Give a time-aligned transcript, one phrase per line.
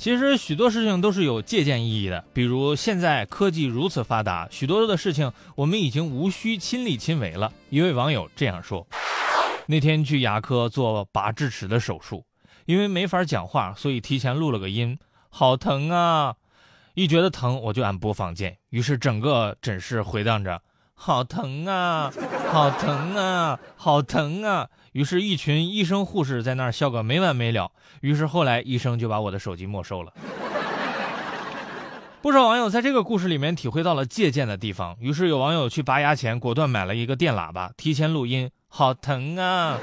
[0.00, 7.52] 其实许多事情都是有借鉴意义的，比如现在科技如此发达，许多的事情我们已经无需亲力亲为了。
[7.68, 8.86] 一位网友这样说：
[9.66, 12.24] 那天去牙科做拔智齿的手术，
[12.64, 14.98] 因为没法讲话，所以提前录了个音，
[15.28, 16.36] 好疼啊！
[16.94, 20.62] 一觉得疼，我就按播放键，于是整个诊室回荡着。
[21.02, 22.12] 好疼啊，
[22.52, 24.68] 好疼啊，好疼啊！
[24.92, 27.72] 于是，一群医生护士在那儿笑个没完没了。
[28.02, 30.12] 于是后来，医生就把我的手机没收了。
[32.20, 38.50] 不少网友在这个故事里面体会到了借鉴的地方，于是有网友去拔牙前果断买了一个电喇叭，提前录音。
[38.68, 39.78] 好疼啊！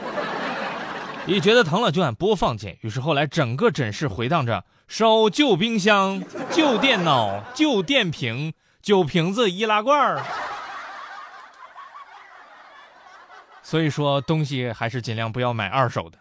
[1.25, 8.53] 一觉得疼了就按播放键，于是后来整个诊室回荡着：收旧冰箱、旧电脑、旧电瓶、
[8.83, 10.23] 酒瓶子、易拉罐儿。
[13.69, 16.17] 所以说，东西还是尽量不要买二手的。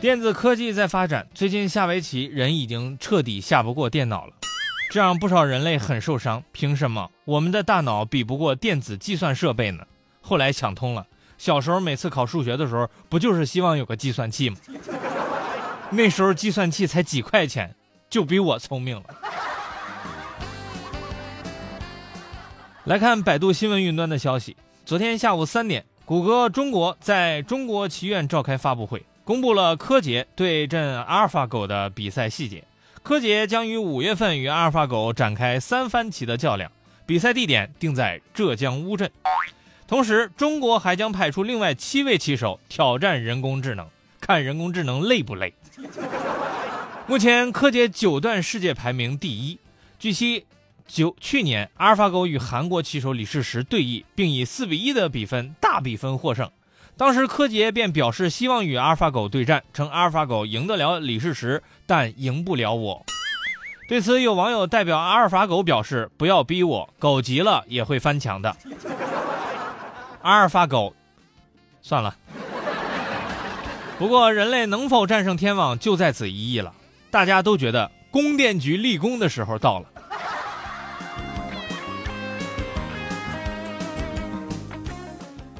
[0.00, 4.32] 电子科技在发展，最近下围棋人已经彻底下不过电脑了，
[4.92, 6.40] 这让不少人类很受伤。
[6.52, 9.84] 凭什么我们的大脑比不过电子计算设备呢？
[10.20, 11.04] 后来想通了，
[11.36, 14.56] 小时候每次考数学的时候，不就是希望有个计算器吗？
[15.90, 17.74] 那时候计算器才几块钱，
[18.08, 19.02] 就比我聪明了。
[22.88, 24.56] 来看百度新闻云端的消息。
[24.86, 32.64] 昨天下午三点，谷歌中国在中国棋院召开发布会，公布了柯洁对阵阿尔法狗的比赛细节。
[33.02, 36.72] 柯洁将于五月份与阿尔法狗展开三番棋的较量，
[37.04, 39.10] 比赛地点定在浙江乌镇。
[39.86, 43.86] 同时，中国还将派出另外七位棋手挑战人工智能，
[44.18, 45.52] 看人工智能累不累。
[47.06, 49.58] 目前，柯洁九段世界排名第一。
[49.98, 50.46] 据悉。
[50.88, 56.50] 九去年，阿尔法狗与韩国棋手李世石对弈，并以四比一的比分大比分获胜。
[56.96, 63.04] 当时柯洁便表示希望与阿尔法狗对战，称阿尔法狗赢得了李世石，但赢不了我。
[63.88, 68.56] 对此，有网友代表阿尔法狗表示：“不要逼我，狗急了也会翻墙的。”
[70.22, 70.94] 阿尔法狗，
[71.82, 72.16] 算了。
[73.98, 76.72] 不过，人类能否战胜天网就在此一役了。
[77.10, 79.86] 大家都觉得供电局立功的时候到了。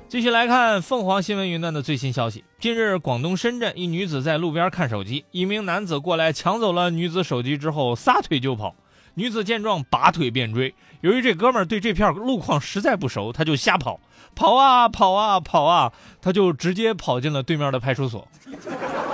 [0.09, 2.43] 继续来看凤凰新闻云端的最新消息。
[2.59, 8.75] 近日，广东深圳一女子在路边看手机，一名男子过来抢走了女子手机之后撒腿就跑。
[9.13, 14.01] 女子见状拔腿便追，由于这哥们儿对这片路况实在不熟，他就瞎跑，
[14.35, 15.93] 跑啊跑啊跑啊，
[16.23, 18.27] 他就直接跑进了对面的派出所，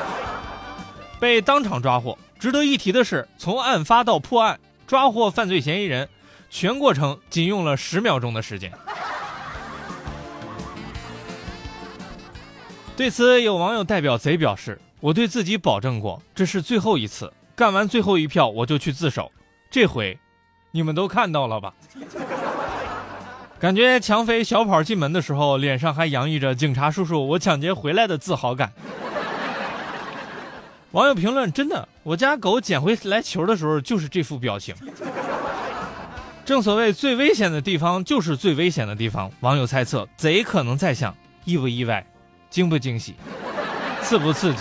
[1.19, 2.17] 被当场抓获。
[2.39, 6.09] 值得一提的是，从案发到破案抓获犯罪嫌疑人，
[6.51, 8.71] 全过程仅用了十秒钟的时间。
[12.97, 19.33] 对此，有网友代表贼表示：“我对自己保证过，这是最后一次，干完最后一票我就去自首。
[19.69, 20.17] 这回，
[20.71, 21.75] 你们都看到了吧？
[23.59, 28.73] 感觉强匪小跑进门的时候，脸上还洋溢着‘警察叔叔，我抢劫回来’的自豪感。”
[30.93, 34.73] 网友评论：“真的，我家狗捡回来球的时候就是这副表情。”
[36.47, 39.29] 正所谓最危险的地方就是最危险的地方。
[39.41, 41.13] 网友猜测，贼可能在想：
[41.45, 42.07] 意不意外？
[42.55, 43.17] 惊不惊喜，
[44.01, 44.61] 刺不刺激？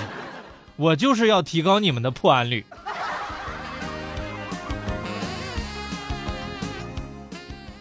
[0.77, 2.65] 我就是要提高你们的破案率。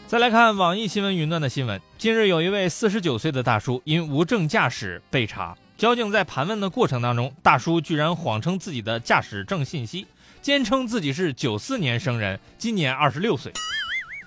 [0.06, 10.06] 再来看网易新闻云端的新闻，近日有一位四十九岁的大叔因无证驾驶被查，交警在盘问的过程当中，大叔居然谎称自己的驾驶证信息，
[10.42, 13.50] 坚称自己是九四年生人，今年二十六岁。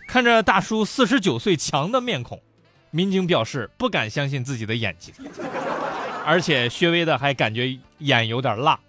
[0.08, 2.42] 看着大叔四十九岁强的面孔。
[2.92, 5.14] 民警表示不敢相信自己的眼睛，
[6.26, 8.80] 而且薛微的还感觉眼有点辣。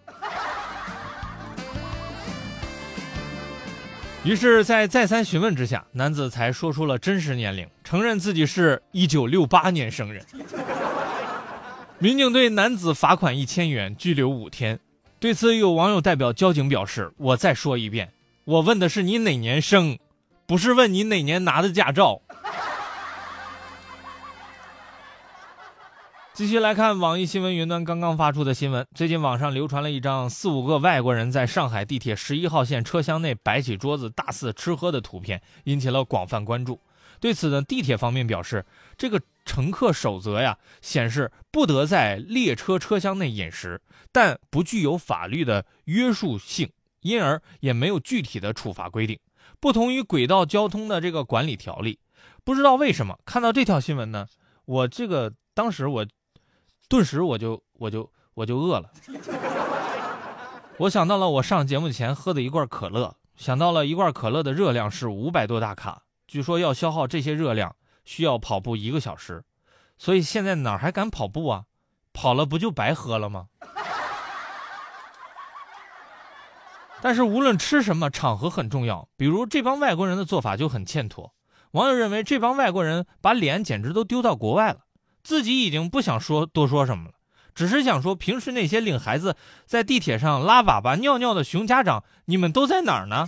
[4.24, 10.24] 于是，在再三询问之下，男子才说出了真实年龄，承认自己是一九六八年生人。
[11.98, 14.80] 民警对男子罚款一千元，拘留五天。
[15.21, 18.10] 对此，有网友代表交警表示：“我再说一遍，
[18.44, 19.97] 我问的是你哪年生，
[20.44, 22.21] 不是问你哪年拿的驾照。”
[26.36, 28.86] 继续来看网易新闻云端刚刚发出的新闻。
[28.94, 36.78] 最近网上流传了一张四五个外国人在上海地铁十一号线车厢内摆起桌子大肆吃喝的图片，引起了广泛关注。
[37.21, 38.66] 对此呢，地铁方面表示，
[38.98, 43.80] 这个乘客守则呀显示不得在列车车厢内饮食，
[44.12, 49.18] 但不具有法律的约束性，因而也没有具体的处罚规定，
[49.59, 51.98] 不同于轨道交通的这个管理条例。
[52.44, 54.27] 不知道为什么看到这条新闻呢，
[54.66, 56.06] 我这个当时我。
[56.88, 58.91] 顿时我就我就我就饿了。
[60.78, 67.74] 我想到了我上节目前喝的一罐可乐，想到了一罐可乐的热量是五百多大卡，据说要消耗这些热量
[68.04, 69.44] 需要跑步一个小时，
[69.98, 71.65] 所以现在哪还敢跑步啊？
[72.12, 73.47] 跑了不就白喝了吗？
[77.03, 79.09] 但是无论吃什么，场合很重要。
[79.16, 81.34] 比如这帮外国人的做法就很欠妥。
[81.72, 84.85] 网友认为这帮外国人把脸简直都丢到国外了，
[85.26, 87.10] 自己已经不想说多说什么了，
[87.52, 89.34] 只是想说平时那些领孩子
[89.66, 93.26] 在地铁上拉粑粑尿尿的熊家长，你们都在哪儿呢？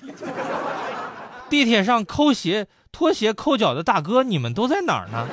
[1.51, 5.27] 地铁上抠鞋拖鞋抠脚的大哥，你们都在哪儿呢？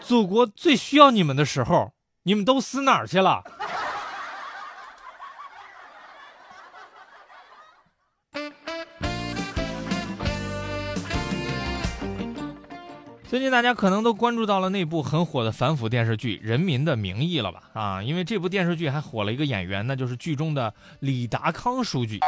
[0.00, 1.92] 祖国最需要你们的时候，
[2.22, 3.44] 你们都死哪儿去了？
[13.34, 17.64] 最近大家可能都关注到了那部很火的反腐电视剧《人民的名义》了吧？
[17.72, 22.20] 啊，因为这部电视剧还火了一个演员，那就是剧中的李达康书记。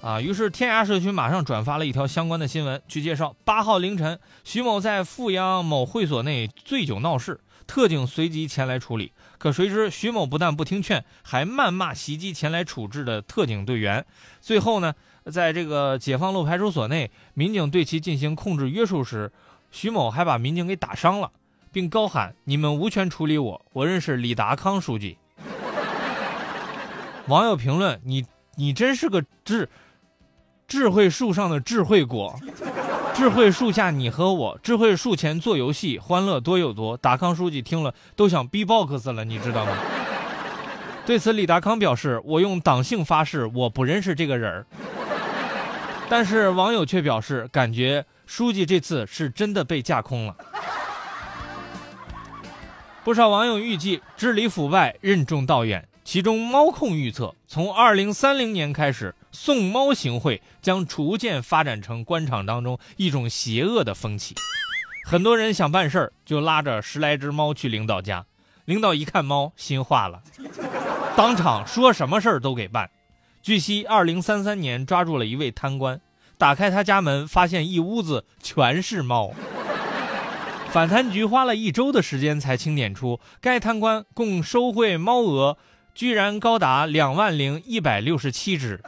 [0.00, 9.10] 啊，于是天涯社区马上转发了一条相关的新闻，据介绍八号凌晨徐某在富阳某会所内醉酒闹事，特警随即前来处理。
[9.38, 14.06] 可谁知徐某不但不听劝，还谩骂袭击前来处置的特警队员。
[14.40, 14.94] 最后呢，
[15.32, 19.32] 在这个解放路派出所内，民警对其进行控制约束时。
[19.74, 21.32] 徐某还把民警给打伤了，
[21.72, 25.18] 并高喊：“你们无权处理我，我认识李达康书记。”
[27.26, 28.24] 网友评论：“你
[28.54, 29.68] 你真是个智
[30.68, 32.38] 智慧树上的智慧果，
[33.14, 39.76] 智慧树下你和我，智慧树前做游戏，欢乐多又多。”达康书记听了都想 B-box 了，你知道吗？
[41.04, 44.66] 对此，李达康表示：“我用党性发誓，我不认识这个人儿。”
[46.08, 48.06] 但是网友却表示感觉。
[48.26, 50.36] 书记这次是真的被架空了。
[53.04, 64.34] 不少网友预计治理腐败任重道远，其中猫控预测，从二零三零年开始，送猫行贿将逐渐发展成官场当中一种邪恶的风气。
[65.06, 68.24] 很多人想办事儿，就拉着十来只猫去领导家，
[68.64, 70.22] 领导一看猫，心化了，
[71.14, 72.88] 当场说什么事儿都给办。
[73.42, 76.00] 据悉，二零三三年抓住了一位贪官。
[76.36, 79.32] 打开他家门，发现一屋子全是猫。
[80.70, 85.56] 反贪局花了一周的时间才清点出，该贪官共收贿猫额
[85.94, 88.82] 居然高达两万零一百六十七只。